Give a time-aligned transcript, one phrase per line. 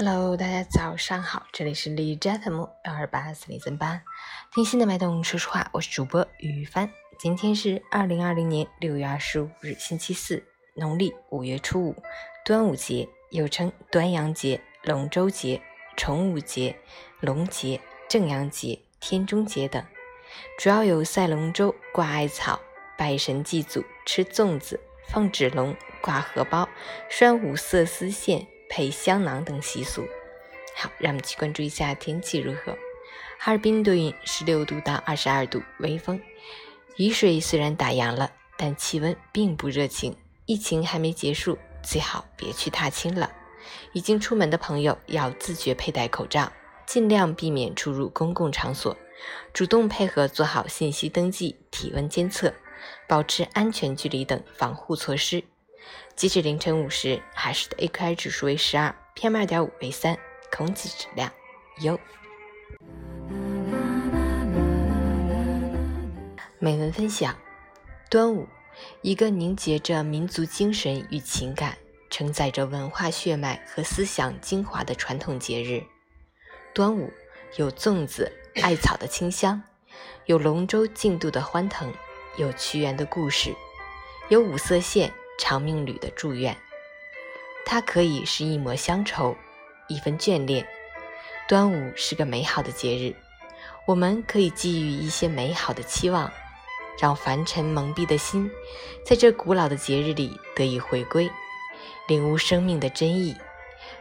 [0.00, 4.00] Hello，大家早上好，这里是荔枝 FM 幺二八四零三八，
[4.54, 6.88] 听心的脉动，说实话，我是主播于帆。
[7.18, 10.44] 今天是二零二零年六月二十五日，星期四，
[10.76, 11.96] 农历五月初五，
[12.44, 15.60] 端午节，又称端阳节、龙舟节、
[15.96, 16.76] 重五节、
[17.18, 19.84] 龙节、正阳节、天中节等，
[20.60, 22.60] 主要有赛龙舟、挂艾草、
[22.96, 26.68] 拜神祭祖、吃粽子、放纸龙、挂荷包、
[27.10, 28.46] 拴五色丝线。
[28.68, 30.06] 配香囊等习俗。
[30.76, 32.76] 好，让我们去关注一下天气如何。
[33.38, 36.20] 哈尔滨多云，十六度到二十二度，微风。
[36.96, 40.16] 雨水虽然打烊了，但气温并不热情。
[40.46, 43.30] 疫情还没结束，最好别去踏青了。
[43.92, 46.50] 已经出门的朋友要自觉佩戴口罩，
[46.86, 48.96] 尽量避免出入公共场所，
[49.52, 52.54] 主动配合做好信息登记、体温监测，
[53.06, 55.44] 保持安全距离等防护措施。
[56.16, 60.18] 截止凌晨五时，海市的 AQI 指数为十二，PM 二点五为三，
[60.50, 61.30] 空气质量
[61.80, 61.98] 优。
[66.58, 67.38] 美文分享：
[68.10, 68.48] 端午，
[69.00, 71.78] 一个凝结着民族精神与情感，
[72.10, 75.84] 承载着文化血脉和思想精华的传统节日。
[76.74, 77.12] 端午
[77.56, 79.62] 有粽子、艾草的清香，
[80.26, 81.94] 有龙舟竞渡的欢腾，
[82.36, 83.54] 有屈原的故事，
[84.28, 85.12] 有五色线。
[85.38, 86.54] 长命旅的祝愿，
[87.64, 89.36] 它可以是一抹乡愁，
[89.86, 90.66] 一份眷恋。
[91.46, 93.14] 端午是个美好的节日，
[93.86, 96.30] 我们可以寄予一些美好的期望，
[97.00, 98.50] 让凡尘蒙蔽的心，
[99.06, 101.30] 在这古老的节日里得以回归，
[102.08, 103.34] 领悟生命的真意，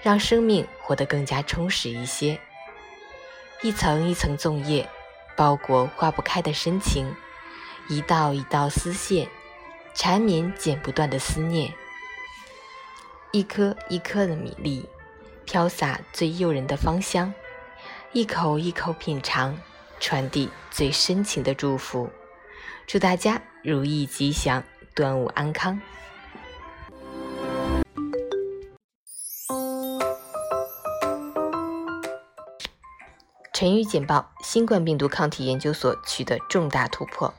[0.00, 2.38] 让生命活得更加充实一些。
[3.60, 4.88] 一层一层粽叶，
[5.36, 7.12] 包裹化不开的深情，
[7.88, 9.28] 一道一道丝线。
[9.94, 11.72] 缠绵剪不断的思念，
[13.30, 14.88] 一颗一颗的米粒，
[15.44, 17.32] 飘洒最诱人的芳香，
[18.12, 19.56] 一口一口品尝，
[20.00, 22.10] 传递最深情的祝福。
[22.88, 25.80] 祝大家如意吉祥，端午安康。
[33.52, 37.32] 陈宇简报：新冠病毒抗体研究所取得重大突破。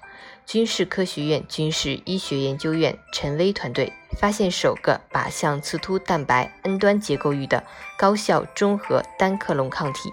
[0.45, 7.63] 军事科学院军事医学研究院陈薇团队发现首个靶向刺突蛋白 N 端结构域的
[7.97, 10.11] 高效中和单克隆抗体。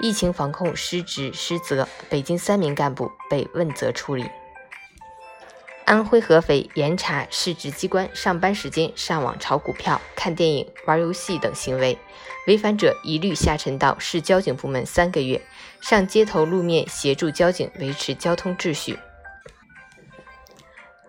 [0.00, 4.28] 疫情防控失职失责，北京三名干部被问责处理。
[5.84, 11.96] 安徽合肥严查市直机关上班时间上网炒股票、看电影、玩游戏等行为，
[12.48, 15.40] 违反者一律下沉到市交警部门三个月，
[15.80, 18.98] 上街头路面协助交警维持交通秩序。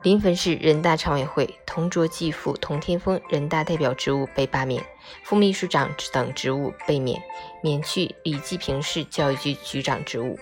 [0.03, 4.83] 临汾市人大常委会同桌继父童天峰人大代表职务被罢免，
[5.23, 7.23] 副秘书长等职务被免，
[7.61, 10.37] 免去李继平市教育局局长职务。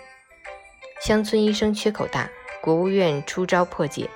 [1.05, 2.27] 乡村医生缺口大，
[2.59, 4.09] 国务院出招破解，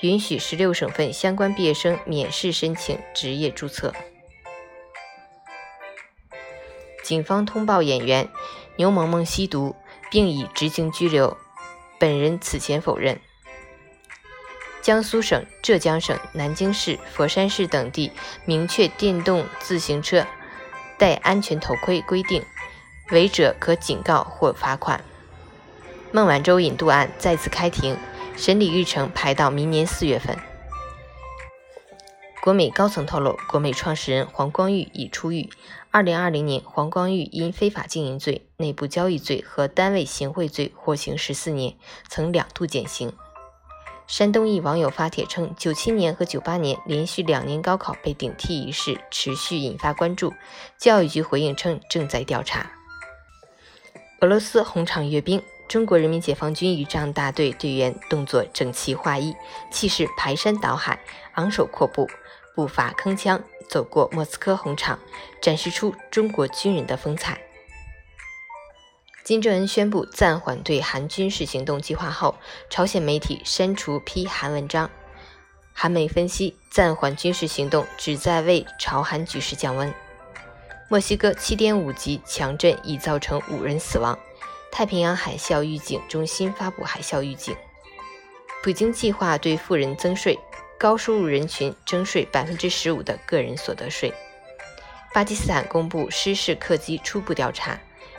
[0.00, 3.92] 允许十六省份相关毕业生免试申请职业注册。
[7.04, 8.26] 警方通报演员
[8.76, 9.76] 牛萌萌吸毒，
[10.10, 11.36] 并已执行拘留，
[11.98, 13.20] 本人此前否认。
[14.86, 18.12] 江苏省、浙江省、南京市、佛山市等地
[18.44, 20.24] 明确电动自行车
[20.96, 22.44] 戴安全头盔规定，
[23.10, 25.04] 违者可警告或罚款。
[26.12, 27.96] 孟晚舟引渡案再次开庭，
[28.36, 30.38] 审理日程排到明年四月份。
[32.40, 35.50] 国美高层透露，国美创始人黄光裕已出狱。
[35.90, 41.74] 二零二零年，黄光裕因非法经营罪、内部交易罪和单位行贿罪获刑十四年，
[42.08, 43.12] 曾两度减刑。
[44.06, 50.32] 山东一网友发帖称，九七年和九八年连续两年高考被顶替一事持续引发关注。
[50.78, 52.70] 教育局回应称，正在调查。
[54.20, 59.34] 俄罗斯红场阅兵，中国人民解放军仪仗大队队员动作整齐划一，
[59.72, 61.00] 气势排山倒海，
[61.34, 62.08] 昂首阔步，
[62.54, 65.00] 步伐铿锵，走过莫斯科红场，
[65.42, 67.40] 展示出中国军人的风采。
[69.26, 72.36] 金正恩宣布暂缓对韩军事行动计划后，
[72.70, 74.88] 朝鲜媒体删除批韩文章。
[75.72, 79.92] 韩媒分析，暂缓军事行动旨在为朝韩局势降温。
[80.88, 84.16] 墨西哥7.5级强震已造成五人死亡。
[84.70, 87.56] 太平洋海啸预警中心发布海啸预警。
[88.62, 90.38] 普京计划对富人增税，
[90.78, 94.14] 高收入人群征税百分之十五的个人所得税。
[95.12, 97.76] 巴基斯坦公布失事客机初步调查，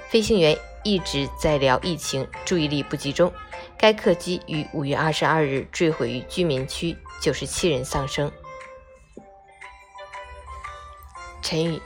[0.09, 0.57] 飞行员。
[0.87, 3.29] 一直在聊疫情，注意力不集中。
[3.77, 8.31] 该客机于五月二十二日坠毁于居民区，九十七人丧生。
[11.41, 11.81] 陈宇，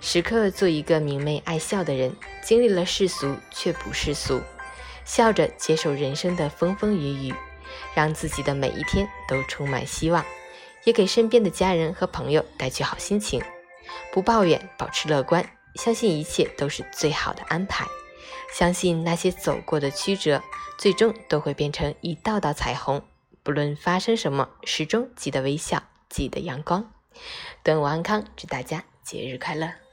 [0.00, 4.40] 时刻做一个明媚爱笑的人，经历了世俗却不世俗，
[5.04, 7.34] 笑着接受人生的风风雨雨，
[7.92, 10.24] 让自己的每一天都充满希望，
[10.84, 13.42] 也给身边的家人和朋友带去好心情。
[14.12, 15.44] 不抱怨，保持乐观，
[15.74, 17.84] 相信一切都是最好的安排，
[18.52, 20.42] 相信那些走过的曲折，
[20.78, 23.02] 最终都会变成一道道彩虹。
[23.42, 26.92] 不论发生什么，始终记得微笑，记得阳光。
[27.62, 29.87] 端午安康，祝大家节日快乐！